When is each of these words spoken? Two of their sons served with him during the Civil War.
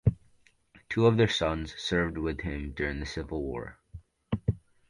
Two 0.89 1.05
of 1.05 1.17
their 1.17 1.27
sons 1.27 1.75
served 1.77 2.17
with 2.17 2.41
him 2.41 2.71
during 2.71 2.99
the 2.99 3.05
Civil 3.05 3.43
War. 3.43 3.77